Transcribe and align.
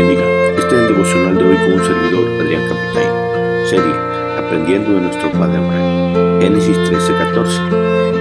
bendiga. 0.00 0.24
Este 0.56 0.74
es 0.76 0.82
el 0.82 0.88
devocional 0.88 1.36
de 1.36 1.44
hoy 1.44 1.56
con 1.56 1.72
un 1.74 1.84
servidor, 1.84 2.40
Adrián 2.40 2.62
Capitán. 2.68 3.66
Serie, 3.66 3.94
aprendiendo 4.38 4.94
de 4.94 5.00
nuestro 5.02 5.30
padre 5.32 5.58
Abraham. 5.58 6.40
Génesis 6.40 6.76
13:14. 6.78 7.60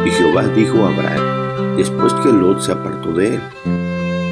Y 0.05 0.11
Jehová 0.11 0.47
dijo 0.47 0.86
a 0.86 0.93
Abraham, 0.93 1.77
después 1.77 2.13
que 2.15 2.33
Lot 2.33 2.61
se 2.61 2.73
apartó 2.73 3.13
de 3.13 3.36
él, 3.36 3.41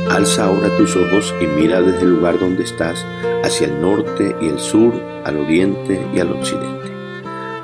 alza 0.09 0.45
ahora 0.45 0.75
tus 0.75 0.95
ojos 0.97 1.33
y 1.39 1.47
mira 1.47 1.81
desde 1.81 2.01
el 2.01 2.15
lugar 2.15 2.37
donde 2.37 2.63
estás, 2.63 3.05
hacia 3.43 3.68
el 3.68 3.82
norte 3.82 4.36
y 4.41 4.47
el 4.47 4.59
sur, 4.59 4.93
al 5.23 5.37
oriente 5.37 6.05
y 6.14 6.19
al 6.19 6.33
occidente. 6.33 6.91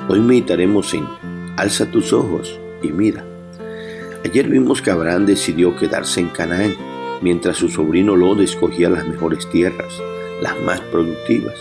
Hoy 0.08 0.20
meditaremos 0.20 0.94
en, 0.94 1.06
alza 1.56 1.90
tus 1.90 2.12
ojos 2.12 2.58
y 2.82 2.88
mira. 2.88 3.24
Ayer 4.24 4.48
vimos 4.48 4.80
que 4.80 4.90
Abraham 4.90 5.26
decidió 5.26 5.76
quedarse 5.76 6.20
en 6.20 6.28
Canaán 6.28 6.74
mientras 7.22 7.56
su 7.56 7.68
sobrino 7.68 8.16
Lot 8.16 8.40
escogía 8.40 8.88
las 8.90 9.06
mejores 9.06 9.48
tierras, 9.50 10.00
las 10.40 10.60
más 10.62 10.80
productivas. 10.80 11.54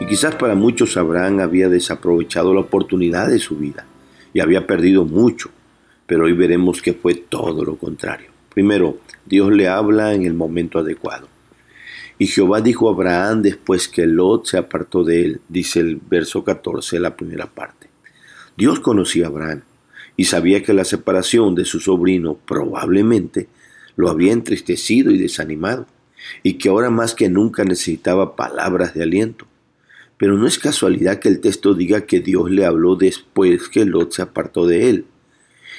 Y 0.00 0.06
quizás 0.06 0.34
para 0.34 0.54
muchos 0.54 0.96
Abraham 0.96 1.40
había 1.40 1.68
desaprovechado 1.68 2.54
la 2.54 2.60
oportunidad 2.60 3.28
de 3.28 3.38
su 3.38 3.56
vida 3.56 3.86
y 4.34 4.40
había 4.40 4.66
perdido 4.66 5.04
mucho, 5.04 5.50
pero 6.06 6.24
hoy 6.24 6.32
veremos 6.32 6.82
que 6.82 6.92
fue 6.92 7.14
todo 7.14 7.64
lo 7.64 7.76
contrario. 7.76 8.28
Primero, 8.52 8.98
Dios 9.24 9.52
le 9.52 9.68
habla 9.68 10.14
en 10.14 10.24
el 10.24 10.34
momento 10.34 10.78
adecuado. 10.78 11.28
Y 12.18 12.26
Jehová 12.26 12.60
dijo 12.60 12.88
a 12.88 12.92
Abraham 12.92 13.42
después 13.42 13.88
que 13.88 14.06
Lot 14.06 14.46
se 14.46 14.58
apartó 14.58 15.04
de 15.04 15.24
él, 15.24 15.40
dice 15.48 15.80
el 15.80 15.96
verso 15.96 16.44
14, 16.44 17.00
la 17.00 17.16
primera 17.16 17.46
parte. 17.46 17.88
Dios 18.56 18.80
conocía 18.80 19.26
a 19.26 19.28
Abraham 19.28 19.62
y 20.16 20.24
sabía 20.24 20.62
que 20.62 20.74
la 20.74 20.84
separación 20.84 21.54
de 21.54 21.64
su 21.64 21.80
sobrino 21.80 22.36
probablemente 22.46 23.48
lo 23.96 24.08
había 24.08 24.32
entristecido 24.32 25.10
y 25.10 25.18
desanimado, 25.18 25.86
y 26.42 26.54
que 26.54 26.68
ahora 26.68 26.90
más 26.90 27.14
que 27.14 27.28
nunca 27.28 27.64
necesitaba 27.64 28.36
palabras 28.36 28.94
de 28.94 29.02
aliento. 29.02 29.46
Pero 30.16 30.38
no 30.38 30.46
es 30.46 30.58
casualidad 30.58 31.18
que 31.18 31.28
el 31.28 31.40
texto 31.40 31.74
diga 31.74 32.02
que 32.02 32.20
Dios 32.20 32.50
le 32.50 32.64
habló 32.64 32.96
después 32.96 33.68
que 33.68 33.84
Lot 33.84 34.12
se 34.12 34.22
apartó 34.22 34.66
de 34.66 34.88
él. 34.88 35.06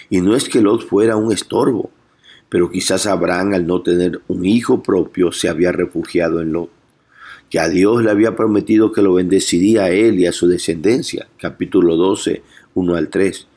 Y 0.09 0.21
no 0.21 0.35
es 0.35 0.49
que 0.49 0.61
Lot 0.61 0.85
fuera 0.87 1.15
un 1.15 1.31
estorbo, 1.31 1.91
pero 2.49 2.69
quizás 2.69 3.07
Abraham 3.07 3.53
al 3.53 3.65
no 3.65 3.81
tener 3.81 4.21
un 4.27 4.45
hijo 4.45 4.83
propio 4.83 5.31
se 5.31 5.49
había 5.49 5.71
refugiado 5.71 6.41
en 6.41 6.51
Lot. 6.51 6.69
Ya 7.49 7.69
Dios 7.69 8.03
le 8.03 8.09
había 8.09 8.35
prometido 8.35 8.91
que 8.91 9.01
lo 9.01 9.13
bendeciría 9.13 9.83
a 9.83 9.89
él 9.91 10.19
y 10.19 10.25
a 10.25 10.31
su 10.31 10.47
descendencia, 10.47 11.27
capítulo 11.37 11.95
12, 11.95 12.41
1 12.73 12.95
al 12.95 13.09
3. 13.09 13.47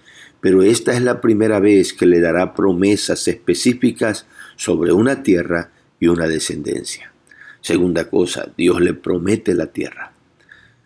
Pero 0.46 0.62
esta 0.62 0.94
es 0.94 1.02
la 1.02 1.20
primera 1.20 1.58
vez 1.58 1.92
que 1.92 2.06
le 2.06 2.20
dará 2.20 2.54
promesas 2.54 3.26
específicas 3.26 4.26
sobre 4.54 4.92
una 4.92 5.24
tierra 5.24 5.72
y 5.98 6.06
una 6.06 6.28
descendencia. 6.28 7.12
Segunda 7.60 8.08
cosa, 8.08 8.52
Dios 8.56 8.80
le 8.80 8.94
promete 8.94 9.56
la 9.56 9.72
tierra. 9.72 10.12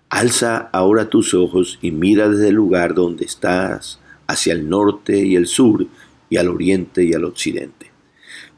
Alza 0.09 0.71
ahora 0.73 1.11
tus 1.11 1.35
ojos 1.35 1.79
y 1.83 1.91
mira 1.91 2.31
desde 2.31 2.49
el 2.49 2.55
lugar 2.55 2.95
donde 2.95 3.27
estás, 3.27 4.01
hacia 4.27 4.55
el 4.55 4.67
norte 4.67 5.19
y 5.19 5.37
el 5.37 5.47
sur, 5.47 5.87
y 6.31 6.39
al 6.39 6.49
oriente 6.49 7.05
y 7.05 7.13
al 7.13 7.27
occidente. 7.27 7.91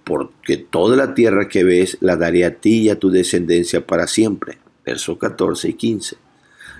Porque 0.05 0.56
toda 0.56 0.94
la 0.97 1.14
tierra 1.14 1.48
que 1.48 1.64
ves 1.64 1.98
la 2.00 2.14
daré 2.14 2.44
a 2.44 2.61
ti 2.61 2.83
y 2.83 2.91
a 2.91 3.00
tu 3.00 3.11
descendencia 3.11 3.84
para 3.84 4.06
siempre. 4.06 4.59
Versos 4.87 5.19
14 5.19 5.70
y 5.70 5.75
15. 5.75 6.16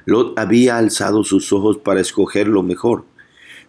Lot 0.05 0.39
había 0.39 0.79
alzado 0.79 1.25
sus 1.25 1.53
ojos 1.53 1.79
para 1.79 2.01
escoger 2.01 2.47
lo 2.47 2.62
mejor. 2.62 3.11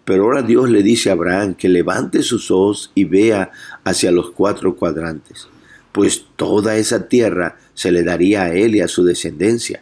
Pero 0.05 0.23
ahora 0.23 0.41
Dios 0.41 0.69
le 0.69 0.83
dice 0.83 1.09
a 1.09 1.13
Abraham 1.13 1.55
que 1.55 1.69
levante 1.69 2.23
sus 2.23 2.51
ojos 2.51 2.91
y 2.93 3.05
vea 3.05 3.51
hacia 3.83 4.11
los 4.11 4.31
cuatro 4.31 4.75
cuadrantes, 4.75 5.47
pues 5.91 6.25
toda 6.35 6.75
esa 6.75 7.07
tierra 7.07 7.57
se 7.73 7.91
le 7.91 8.03
daría 8.03 8.43
a 8.43 8.53
él 8.53 8.75
y 8.75 8.81
a 8.81 8.87
su 8.87 9.03
descendencia 9.03 9.81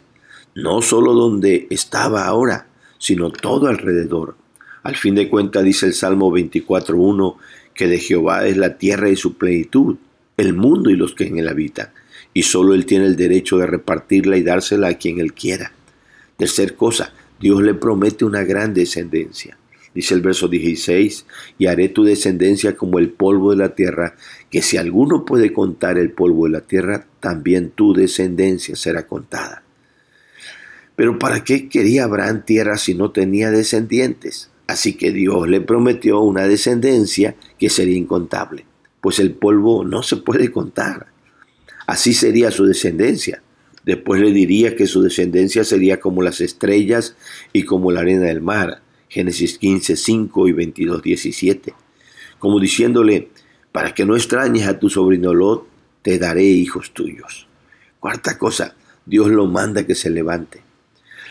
no 0.54 0.82
solo 0.82 1.14
donde 1.14 1.66
estaba 1.70 2.26
ahora, 2.26 2.66
sino 2.98 3.30
todo 3.30 3.68
alrededor. 3.68 4.36
Al 4.82 4.96
fin 4.96 5.14
de 5.14 5.28
cuentas 5.28 5.64
dice 5.64 5.86
el 5.86 5.94
Salmo 5.94 6.30
24.1 6.30 7.36
que 7.74 7.86
de 7.86 7.98
Jehová 7.98 8.46
es 8.46 8.56
la 8.56 8.76
tierra 8.76 9.08
y 9.08 9.16
su 9.16 9.34
plenitud, 9.34 9.96
el 10.36 10.52
mundo 10.52 10.90
y 10.90 10.96
los 10.96 11.14
que 11.14 11.24
en 11.24 11.38
él 11.38 11.48
habitan, 11.48 11.90
y 12.34 12.42
solo 12.42 12.74
él 12.74 12.84
tiene 12.84 13.06
el 13.06 13.16
derecho 13.16 13.58
de 13.58 13.66
repartirla 13.66 14.36
y 14.36 14.42
dársela 14.42 14.88
a 14.88 14.98
quien 14.98 15.20
él 15.20 15.32
quiera. 15.32 15.72
Tercer 16.36 16.74
cosa, 16.74 17.12
Dios 17.40 17.62
le 17.62 17.74
promete 17.74 18.24
una 18.24 18.42
gran 18.42 18.74
descendencia. 18.74 19.56
Dice 19.94 20.14
el 20.14 20.22
verso 20.22 20.48
16, 20.48 21.26
y 21.58 21.66
haré 21.66 21.90
tu 21.90 22.04
descendencia 22.04 22.76
como 22.76 22.98
el 22.98 23.10
polvo 23.10 23.50
de 23.50 23.58
la 23.58 23.74
tierra, 23.74 24.16
que 24.50 24.62
si 24.62 24.78
alguno 24.78 25.24
puede 25.24 25.52
contar 25.52 25.98
el 25.98 26.12
polvo 26.12 26.46
de 26.46 26.52
la 26.52 26.60
tierra, 26.62 27.06
también 27.20 27.70
tu 27.70 27.92
descendencia 27.92 28.74
será 28.74 29.06
contada. 29.06 29.62
Pero 30.96 31.18
¿para 31.18 31.44
qué 31.44 31.68
quería 31.68 32.04
Abraham 32.04 32.44
tierra 32.44 32.78
si 32.78 32.94
no 32.94 33.10
tenía 33.10 33.50
descendientes? 33.50 34.50
Así 34.66 34.94
que 34.94 35.10
Dios 35.10 35.48
le 35.48 35.60
prometió 35.60 36.20
una 36.20 36.46
descendencia 36.46 37.34
que 37.58 37.68
sería 37.68 37.96
incontable, 37.96 38.64
pues 39.00 39.18
el 39.18 39.32
polvo 39.32 39.84
no 39.84 40.02
se 40.02 40.16
puede 40.16 40.50
contar. 40.50 41.08
Así 41.86 42.14
sería 42.14 42.50
su 42.50 42.64
descendencia. 42.64 43.42
Después 43.84 44.20
le 44.20 44.32
diría 44.32 44.76
que 44.76 44.86
su 44.86 45.02
descendencia 45.02 45.64
sería 45.64 45.98
como 46.00 46.22
las 46.22 46.40
estrellas 46.40 47.16
y 47.52 47.64
como 47.64 47.90
la 47.90 48.00
arena 48.00 48.26
del 48.26 48.40
mar. 48.40 48.80
Génesis 49.12 49.58
15, 49.58 49.94
5 49.94 50.48
y 50.48 50.52
22, 50.52 51.02
17. 51.02 51.74
Como 52.38 52.58
diciéndole, 52.58 53.28
para 53.70 53.92
que 53.92 54.06
no 54.06 54.16
extrañes 54.16 54.66
a 54.66 54.78
tu 54.78 54.88
sobrino 54.88 55.34
Lot, 55.34 55.66
te 56.00 56.18
daré 56.18 56.44
hijos 56.44 56.94
tuyos. 56.94 57.46
Cuarta 58.00 58.38
cosa, 58.38 58.74
Dios 59.04 59.28
lo 59.28 59.46
manda 59.46 59.86
que 59.86 59.94
se 59.94 60.08
levante. 60.08 60.62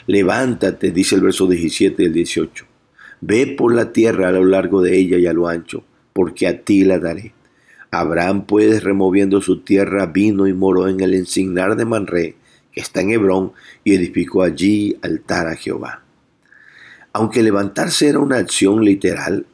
Levántate, 0.05 0.91
dice 0.91 1.15
el 1.15 1.21
verso 1.21 1.47
17 1.47 2.03
y 2.03 2.05
el 2.05 2.13
18. 2.13 2.67
Ve 3.21 3.47
por 3.47 3.73
la 3.73 3.91
tierra 3.91 4.27
a 4.27 4.31
lo 4.31 4.45
largo 4.45 4.83
de 4.83 4.95
ella 4.99 5.17
y 5.17 5.25
a 5.25 5.33
lo 5.33 5.47
ancho, 5.47 5.83
porque 6.13 6.47
a 6.47 6.61
ti 6.61 6.83
la 6.83 6.99
daré. 6.99 7.33
Abraham, 7.89 8.45
pues, 8.45 8.83
removiendo 8.83 9.41
su 9.41 9.61
tierra, 9.61 10.05
vino 10.05 10.45
y 10.45 10.53
moró 10.53 10.87
en 10.87 10.99
el 10.99 11.15
ensignar 11.15 11.75
de 11.75 11.85
Manré, 11.85 12.35
que 12.71 12.81
está 12.81 13.01
en 13.01 13.09
Hebrón, 13.09 13.53
y 13.83 13.95
edificó 13.95 14.43
allí 14.43 14.99
altar 15.01 15.47
a 15.47 15.55
Jehová. 15.55 16.03
Aunque 17.13 17.44
levantarse 17.44 18.07
era 18.07 18.19
una 18.19 18.38
acción 18.38 18.83
literal, 18.83 19.45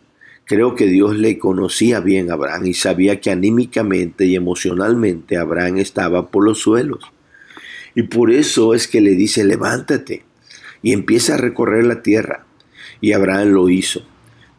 creo 0.45 0.75
que 0.75 0.85
Dios 0.85 1.15
le 1.15 1.39
conocía 1.39 1.99
bien 1.99 2.29
a 2.29 2.33
Abraham 2.33 2.67
y 2.67 2.73
sabía 2.73 3.19
que 3.19 3.31
anímicamente 3.31 4.25
y 4.25 4.35
emocionalmente 4.35 5.37
Abraham 5.37 5.77
estaba 5.77 6.29
por 6.29 6.43
los 6.43 6.59
suelos. 6.59 7.03
Y 7.95 8.03
por 8.03 8.31
eso 8.31 8.73
es 8.73 8.87
que 8.87 9.01
le 9.01 9.11
dice, 9.11 9.43
levántate 9.43 10.23
y 10.83 10.93
empieza 10.93 11.33
a 11.33 11.37
recorrer 11.37 11.83
la 11.83 12.01
tierra. 12.01 12.45
Y 13.01 13.13
Abraham 13.13 13.49
lo 13.49 13.69
hizo. 13.69 14.03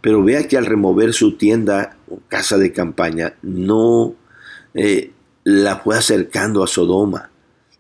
Pero 0.01 0.23
vea 0.23 0.47
que 0.47 0.57
al 0.57 0.67
remover 0.67 1.13
su 1.13 1.37
tienda 1.37 1.97
o 2.09 2.21
casa 2.29 2.59
de 2.59 2.73
campaña, 2.73 3.35
no 3.43 4.15
eh, 4.75 5.13
la 5.45 5.77
fue 5.77 5.97
acercando 5.97 6.63
a 6.63 6.67
Sodoma, 6.67 7.31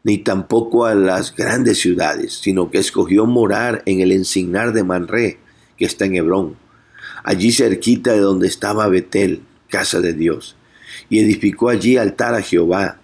ni 0.05 0.19
tampoco 0.19 0.87
a 0.87 0.95
las 0.95 1.35
grandes 1.35 1.79
ciudades, 1.79 2.35
sino 2.35 2.71
que 2.71 2.79
escogió 2.79 3.27
morar 3.27 3.83
en 3.87 4.01
el 4.01 4.13
encignar 4.13 4.73
de 4.73 4.85
Manré, 4.85 5.39
que 5.77 5.85
está 5.85 6.07
en 6.07 6.17
Hebrón, 6.17 6.57
allí 7.25 7.53
cerquita 7.53 8.13
de 8.13 8.21
donde 8.21 8.49
estaba 8.49 8.89
Betel, 8.89 9.43
casa 9.69 10.01
de 10.01 10.15
Dios, 10.15 10.57
y 11.09 11.19
edificó 11.21 11.69
allí 11.69 11.97
altar 11.97 12.35
a 12.35 12.43
Jehová. 12.43 12.99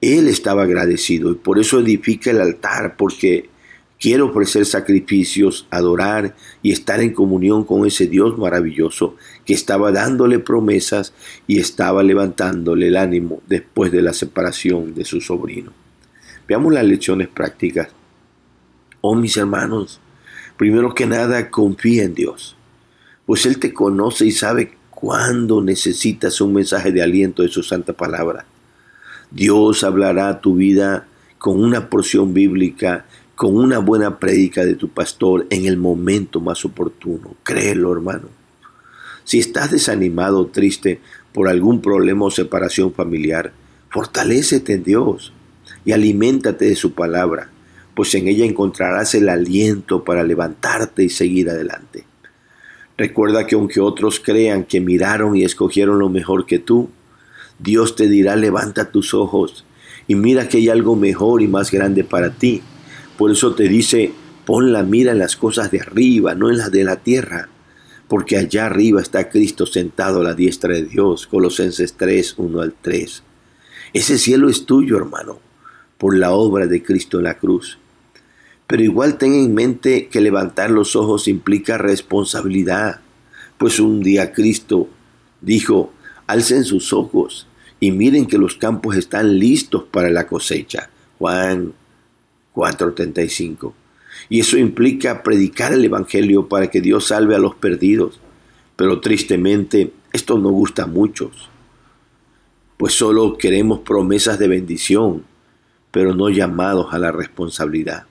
Él 0.00 0.28
estaba 0.28 0.62
agradecido 0.62 1.30
y 1.30 1.34
por 1.34 1.58
eso 1.58 1.80
edifica 1.80 2.30
el 2.30 2.40
altar, 2.40 2.96
porque 2.96 3.49
Quiero 4.00 4.30
ofrecer 4.30 4.64
sacrificios, 4.64 5.66
adorar 5.70 6.34
y 6.62 6.72
estar 6.72 7.00
en 7.00 7.12
comunión 7.12 7.64
con 7.64 7.86
ese 7.86 8.06
Dios 8.06 8.38
maravilloso 8.38 9.14
que 9.44 9.52
estaba 9.52 9.92
dándole 9.92 10.38
promesas 10.38 11.12
y 11.46 11.58
estaba 11.58 12.02
levantándole 12.02 12.88
el 12.88 12.96
ánimo 12.96 13.42
después 13.46 13.92
de 13.92 14.00
la 14.00 14.14
separación 14.14 14.94
de 14.94 15.04
su 15.04 15.20
sobrino. 15.20 15.72
Veamos 16.48 16.72
las 16.72 16.86
lecciones 16.86 17.28
prácticas. 17.28 17.88
Oh 19.02 19.14
mis 19.14 19.36
hermanos, 19.36 20.00
primero 20.56 20.94
que 20.94 21.04
nada 21.04 21.50
confía 21.50 22.04
en 22.04 22.14
Dios, 22.14 22.56
pues 23.26 23.44
Él 23.44 23.58
te 23.58 23.74
conoce 23.74 24.24
y 24.24 24.32
sabe 24.32 24.78
cuándo 24.88 25.62
necesitas 25.62 26.40
un 26.40 26.54
mensaje 26.54 26.90
de 26.90 27.02
aliento 27.02 27.42
de 27.42 27.50
su 27.50 27.62
santa 27.62 27.92
palabra. 27.92 28.46
Dios 29.30 29.84
hablará 29.84 30.30
a 30.30 30.40
tu 30.40 30.54
vida 30.54 31.06
con 31.38 31.62
una 31.62 31.88
porción 31.88 32.34
bíblica 32.34 33.06
con 33.40 33.56
una 33.56 33.78
buena 33.78 34.18
prédica 34.18 34.66
de 34.66 34.74
tu 34.74 34.90
pastor 34.90 35.46
en 35.48 35.64
el 35.64 35.78
momento 35.78 36.42
más 36.42 36.62
oportuno. 36.66 37.36
Créelo, 37.42 37.90
hermano. 37.90 38.28
Si 39.24 39.38
estás 39.38 39.70
desanimado 39.70 40.40
o 40.40 40.46
triste 40.48 41.00
por 41.32 41.48
algún 41.48 41.80
problema 41.80 42.26
o 42.26 42.30
separación 42.30 42.92
familiar, 42.92 43.54
fortalécete 43.88 44.74
en 44.74 44.84
Dios 44.84 45.32
y 45.86 45.92
aliméntate 45.92 46.66
de 46.66 46.76
su 46.76 46.92
palabra, 46.92 47.48
pues 47.94 48.14
en 48.14 48.28
ella 48.28 48.44
encontrarás 48.44 49.14
el 49.14 49.30
aliento 49.30 50.04
para 50.04 50.22
levantarte 50.22 51.02
y 51.04 51.08
seguir 51.08 51.48
adelante. 51.48 52.04
Recuerda 52.98 53.46
que 53.46 53.54
aunque 53.54 53.80
otros 53.80 54.20
crean 54.20 54.64
que 54.64 54.82
miraron 54.82 55.34
y 55.34 55.44
escogieron 55.44 55.98
lo 55.98 56.10
mejor 56.10 56.44
que 56.44 56.58
tú, 56.58 56.90
Dios 57.58 57.96
te 57.96 58.06
dirá 58.06 58.36
levanta 58.36 58.90
tus 58.90 59.14
ojos 59.14 59.64
y 60.06 60.14
mira 60.14 60.46
que 60.46 60.58
hay 60.58 60.68
algo 60.68 60.94
mejor 60.94 61.40
y 61.40 61.48
más 61.48 61.70
grande 61.70 62.04
para 62.04 62.34
ti 62.34 62.60
por 63.20 63.30
eso 63.30 63.54
te 63.54 63.68
dice, 63.68 64.14
Pon 64.46 64.72
la 64.72 64.82
mira 64.82 65.12
en 65.12 65.18
las 65.18 65.36
cosas 65.36 65.70
de 65.70 65.82
arriba, 65.82 66.34
no 66.34 66.48
en 66.48 66.56
las 66.56 66.72
de 66.72 66.84
la 66.84 66.96
tierra, 66.96 67.50
porque 68.08 68.38
allá 68.38 68.64
arriba 68.64 69.02
está 69.02 69.28
Cristo 69.28 69.66
sentado 69.66 70.22
a 70.22 70.24
la 70.24 70.32
diestra 70.32 70.72
de 70.72 70.84
Dios. 70.86 71.26
Colosenses 71.26 71.92
3, 71.98 72.36
1 72.38 72.60
al 72.62 72.72
3. 72.80 73.22
Ese 73.92 74.16
cielo 74.16 74.48
es 74.48 74.64
tuyo, 74.64 74.96
hermano, 74.96 75.38
por 75.98 76.16
la 76.16 76.30
obra 76.32 76.66
de 76.66 76.82
Cristo 76.82 77.18
en 77.18 77.24
la 77.24 77.36
cruz. 77.36 77.76
Pero 78.66 78.82
igual 78.82 79.18
ten 79.18 79.34
en 79.34 79.52
mente 79.52 80.08
que 80.08 80.22
levantar 80.22 80.70
los 80.70 80.96
ojos 80.96 81.28
implica 81.28 81.76
responsabilidad, 81.76 83.02
pues 83.58 83.80
un 83.80 84.02
día 84.02 84.32
Cristo 84.32 84.88
dijo, 85.42 85.92
alcen 86.26 86.64
sus 86.64 86.94
ojos 86.94 87.46
y 87.80 87.90
miren 87.90 88.24
que 88.24 88.38
los 88.38 88.54
campos 88.54 88.96
están 88.96 89.38
listos 89.38 89.84
para 89.90 90.08
la 90.08 90.26
cosecha. 90.26 90.88
Juan 91.18 91.74
4:35. 92.54 93.74
Y 94.28 94.40
eso 94.40 94.58
implica 94.58 95.22
predicar 95.22 95.72
el 95.72 95.84
Evangelio 95.84 96.48
para 96.48 96.70
que 96.70 96.80
Dios 96.80 97.06
salve 97.06 97.34
a 97.34 97.38
los 97.38 97.54
perdidos. 97.54 98.20
Pero 98.76 99.00
tristemente 99.00 99.92
esto 100.12 100.38
no 100.38 100.50
gusta 100.50 100.84
a 100.84 100.86
muchos, 100.86 101.48
pues 102.76 102.94
solo 102.94 103.36
queremos 103.36 103.80
promesas 103.80 104.38
de 104.38 104.48
bendición, 104.48 105.24
pero 105.90 106.14
no 106.14 106.30
llamados 106.30 106.92
a 106.92 106.98
la 106.98 107.12
responsabilidad. 107.12 108.06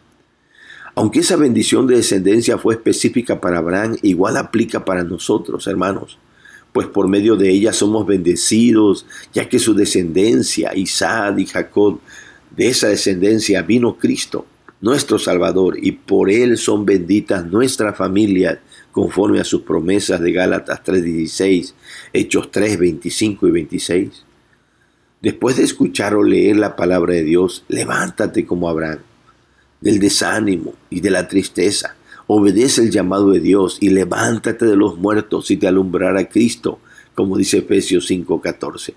Aunque 0.96 1.20
esa 1.20 1.36
bendición 1.36 1.88
de 1.88 1.98
descendencia 1.98 2.58
fue 2.58 2.76
específica 2.76 3.42
para 3.42 3.58
Abraham, 3.58 3.98
igual 4.02 4.38
aplica 4.38 4.86
para 4.86 5.04
nosotros, 5.04 5.68
hermanos 5.68 6.18
pues 6.72 6.88
por 6.88 7.08
medio 7.08 7.36
de 7.36 7.50
ella 7.50 7.74
somos 7.74 8.06
bendecidos, 8.06 9.06
ya 9.34 9.50
que 9.50 9.60
su 9.60 9.74
descendencia, 9.74 10.76
Isaac 10.76 11.40
y 11.40 11.46
Jacob, 11.46 12.00
de 12.60 12.68
esa 12.68 12.90
descendencia 12.90 13.62
vino 13.62 13.98
Cristo, 13.98 14.46
nuestro 14.82 15.18
Salvador, 15.18 15.78
y 15.82 15.94
por 15.94 16.30
él 16.30 16.58
son 16.58 16.86
benditas 16.86 17.46
nuestras 17.46 17.96
familias, 17.96 18.58
conforme 18.92 19.40
a 19.40 19.46
sus 19.46 19.62
promesas 19.62 20.20
de 20.20 20.34
Gálatas 20.34 20.84
3:16, 20.84 21.74
Hechos 22.12 22.52
3, 22.52 22.78
25 22.78 23.48
y 23.48 23.52
26. 23.52 24.26
Después 25.22 25.56
de 25.56 25.64
escuchar 25.64 26.16
o 26.16 26.22
leer 26.22 26.58
la 26.58 26.76
palabra 26.76 27.14
de 27.14 27.24
Dios, 27.24 27.64
levántate 27.70 28.46
como 28.46 28.68
Abraham, 28.68 29.00
del 29.80 30.00
desánimo 30.00 30.74
y 30.90 31.00
de 31.00 31.12
la 31.12 31.30
tristeza, 31.30 31.96
Obedece 32.32 32.84
el 32.84 32.92
llamado 32.92 33.32
de 33.32 33.40
Dios 33.40 33.78
y 33.80 33.90
levántate 33.90 34.66
de 34.66 34.76
los 34.76 34.98
muertos 34.98 35.50
y 35.50 35.58
te 35.58 35.68
alumbrará 35.68 36.28
Cristo, 36.28 36.80
como 37.16 37.38
dice 37.38 37.60
Efesios 37.60 38.06
5:14. 38.06 38.94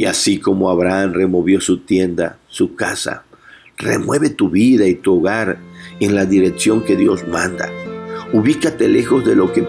Y 0.00 0.06
así 0.06 0.38
como 0.38 0.70
Abraham 0.70 1.12
removió 1.12 1.60
su 1.60 1.80
tienda, 1.80 2.38
su 2.48 2.74
casa, 2.74 3.24
remueve 3.76 4.30
tu 4.30 4.48
vida 4.48 4.86
y 4.86 4.94
tu 4.94 5.18
hogar 5.18 5.58
en 6.00 6.14
la 6.14 6.24
dirección 6.24 6.82
que 6.84 6.96
Dios 6.96 7.28
manda. 7.28 7.70
Ubícate 8.32 8.88
lejos 8.88 9.26
de 9.26 9.36
lo 9.36 9.52
que 9.52 9.62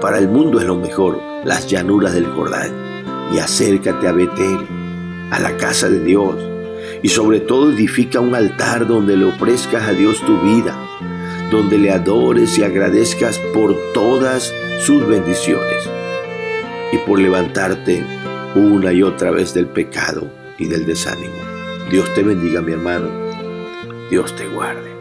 para 0.00 0.18
el 0.18 0.26
mundo 0.26 0.58
es 0.58 0.66
lo 0.66 0.74
mejor, 0.74 1.20
las 1.44 1.68
llanuras 1.68 2.14
del 2.14 2.26
Jordán, 2.26 2.72
y 3.32 3.38
acércate 3.38 4.08
a 4.08 4.12
Betel, 4.12 4.58
a 5.30 5.38
la 5.38 5.56
casa 5.56 5.88
de 5.88 6.02
Dios, 6.02 6.34
y 7.04 7.10
sobre 7.10 7.38
todo 7.38 7.70
edifica 7.70 8.18
un 8.18 8.34
altar 8.34 8.88
donde 8.88 9.16
le 9.16 9.26
ofrezcas 9.26 9.86
a 9.86 9.92
Dios 9.92 10.20
tu 10.26 10.36
vida 10.40 10.76
donde 11.52 11.78
le 11.78 11.92
adores 11.92 12.58
y 12.58 12.64
agradezcas 12.64 13.38
por 13.54 13.76
todas 13.92 14.52
sus 14.80 15.06
bendiciones. 15.06 15.88
Y 16.90 16.98
por 17.06 17.20
levantarte 17.20 18.23
una 18.54 18.92
y 18.92 19.02
otra 19.02 19.30
vez 19.30 19.52
del 19.52 19.66
pecado 19.66 20.30
y 20.58 20.68
del 20.68 20.86
desánimo. 20.86 21.34
Dios 21.90 22.12
te 22.14 22.22
bendiga, 22.22 22.62
mi 22.62 22.72
hermano. 22.72 23.08
Dios 24.10 24.34
te 24.36 24.46
guarde. 24.48 24.93